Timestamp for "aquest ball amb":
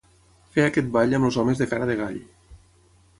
0.69-1.27